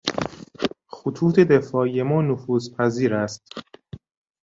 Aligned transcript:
خطوط 0.87 1.39
دفاعی 1.39 2.03
ما 2.03 2.21
نفوذپذیر 2.21 3.13
است. 3.15 3.53